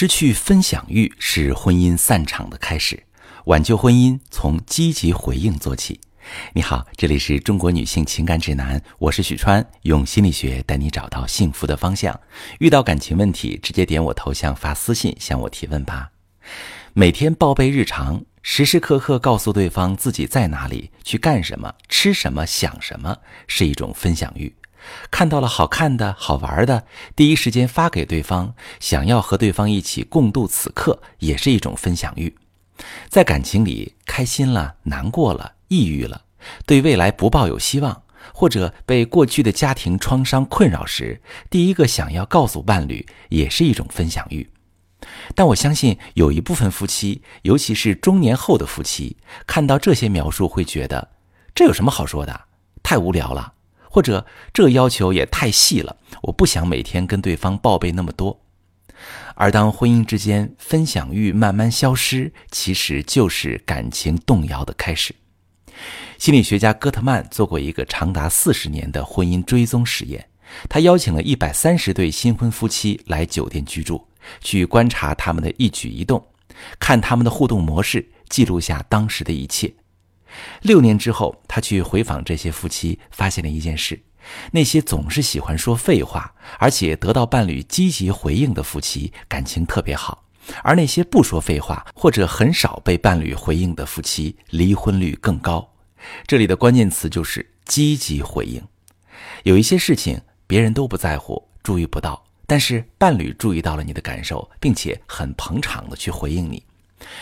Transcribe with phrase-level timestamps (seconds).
[0.00, 3.04] 失去分享欲是婚姻散场的开始，
[3.44, 6.00] 挽救婚姻从积极回应做起。
[6.54, 12.18] 你好，这里是中国女性情感指南，我是许川，用心理学带你找到幸福的方向。
[12.60, 16.08] 遇到感情问题，直接点我头像发私信向我提问吧。
[16.94, 23.14] 每天报备日常，时时刻刻告诉对方自己在哪里、去干什么、吃什么、想什么，
[23.46, 24.50] 是一种分享欲。
[25.10, 26.84] 看到了好看的、好玩的，
[27.14, 32.36] 第一时间发给对方，想要和对方一起共度此刻，也是一种分享欲。
[33.08, 36.22] 在感情里，开心了、难过了、抑郁了，
[36.64, 38.02] 对未来不抱有希望，
[38.32, 44.48] 或者被过去的家庭创伤困扰时，第一个想要告诉伴侣，也是一种分享欲。
[45.34, 49.16] 但我相信，有一部分夫妻，尤其是中年后的夫妻，
[49.46, 51.08] 看到这些描述会觉得，
[51.54, 52.40] 这有什么好说的？
[52.82, 53.52] 太无聊了。
[53.90, 58.40] 或者这要求也太细了，我不想每天跟对方报备那么多。
[59.34, 65.14] 而当婚姻之间分享欲慢慢消失，其实就是感情动摇的开始。
[66.18, 70.28] 心理学家戈特曼做过一个长达四十年的婚姻追踪实验，
[70.68, 74.06] 他邀请了一百三十对新婚夫妻来酒店居住，
[74.40, 76.22] 去观察他们的一举一动，
[76.78, 79.72] 看他们的互动模式，记录下当时的一切。
[80.62, 84.00] 六年之后，他去回访这些夫妻，发现了一件事：
[84.52, 90.24] 那些总是喜欢说废话，而且得到伴侣积极回应的夫妻，感情特别好；
[90.62, 95.68] 而那些不说废话或者很少被伴侣回应的夫妻，离婚率更高。
[96.26, 98.62] 这里的关键词就是积极回应。
[99.42, 106.62] 有一些事情别人都不在乎，注意不到，但是伴侣注意到了你的感受，并且很捧场的去回应你。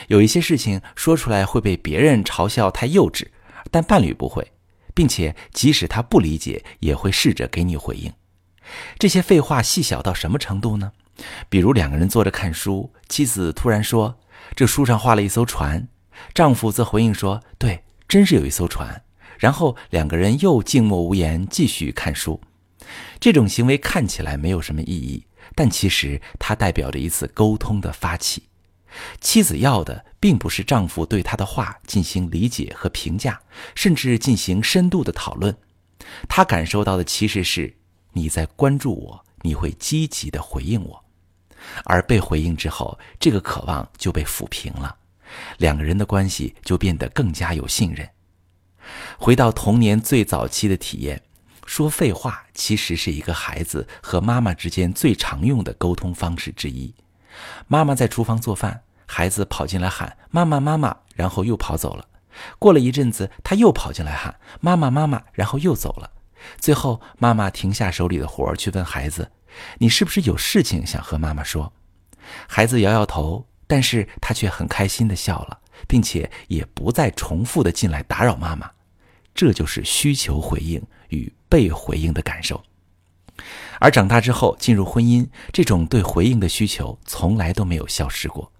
[0.09, 3.27] 有一些事情说出来会被别人嘲笑太幼稚，
[3.71, 4.53] 但伴侣不会，
[4.95, 8.13] 并且即使他不理解，也会试着给你回应。
[8.99, 10.93] 这些废话细小到什么程度呢？
[11.49, 14.19] 比如两个人坐着看书，妻子突然说
[14.55, 15.89] ：“这书上画了一艘船。”
[16.35, 19.03] 丈夫则回应说：“对，真是有一艘船。”
[19.39, 22.41] 然后两个人又静默无言，继续看书。
[23.21, 25.25] 这种行为看起来没有什么意义，
[25.55, 28.48] 但其实它代表着一次沟通的发起。
[29.21, 33.41] 妻子要的并不是丈夫对她的话进行理解和评价，
[33.75, 35.57] 甚至进行深度的讨论。
[36.29, 37.77] 她感受到的其实是
[38.13, 41.05] 你在关注我，你会积极的回应我。
[41.85, 44.97] 而被回应之后，这个渴望就被抚平了，
[45.59, 48.09] 两个人的关系就变得更加有信任。
[49.19, 51.21] 回到童年最早期的体验，
[51.67, 56.95] 说废话其实是一个孩子和妈妈之间最常用的沟通方式之一。
[57.67, 62.05] 妈妈在厨房做饭，孩子跑进来喊“妈妈，妈妈”，然后又跑走了。
[62.59, 66.11] 过了一阵子，他又跑进来喊“妈妈，妈妈”，然后又走了。
[66.59, 69.31] 最后，妈妈停下手里的活儿，去问孩子
[69.79, 71.73] ：“你是不是有事情想和妈妈说？”
[72.47, 78.71] 孩子摇摇头，但是他却很开心地笑了，并且也不再重复地进来打扰妈妈。
[79.35, 82.63] 这就是需求回应与被回应的感受。
[83.81, 88.53] 而长大之后进入婚姻，这种对回应的需求从来都没有消失过。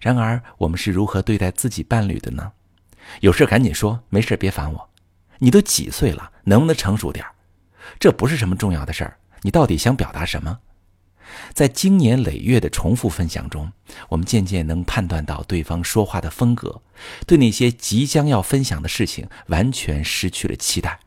[0.00, 2.52] 然而，我们是如何对待自己伴侣的呢？
[3.20, 4.90] 有事赶紧说，没事别烦我。
[5.38, 7.24] 你都几岁了，能不能成熟点
[7.98, 9.18] 这不是什么重要的事儿。
[9.42, 10.60] 你到底想表达什么？
[11.54, 13.72] 在经年累月的重复分享中，
[14.08, 16.82] 我们渐渐能判断到对方说话的风格，
[17.26, 21.00] 对那些即将要分享的事情完全失去了期待，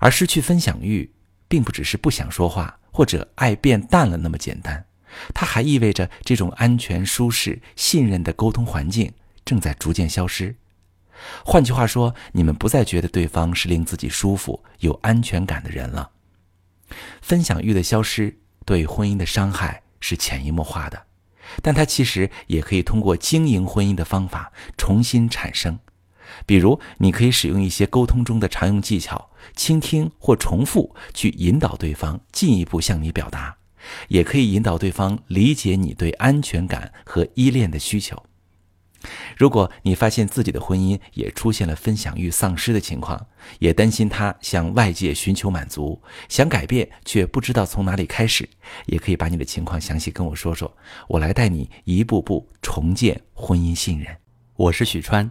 [0.00, 1.10] 而失去分享欲。
[1.48, 4.84] 并不只是不想说话或者爱变淡了那么简单，
[5.34, 9.12] 它还意味着这种安全、舒适、信任的沟通环境
[9.44, 10.54] 正在逐渐消失。
[11.44, 16.10] 换句话说，你们不再觉得对方是令自己舒服、有安全感的人了。
[17.20, 21.02] 分享欲的消失对婚姻的伤害是潜移默化的，
[21.62, 25.78] 但它其实也可以通过经营婚姻的方法重新产生。
[26.46, 33.56] 比如，你可以使用一些沟通中的常用技巧，倾听或重复，去引导对方进一步向你表达；
[34.08, 38.22] 也可以引导对方理解你对安全感和依恋的需求。
[39.36, 43.28] 如果你发现自己的婚姻也出现了分享欲丧失的情况，
[43.60, 48.48] 也担心他向外界寻求满足，想改变却不知道从哪里开始，
[48.86, 50.76] 也可以把你的情况详细跟我说说，
[51.06, 54.16] 我来带你一步步重建婚姻信任。
[54.56, 55.30] 我是许川。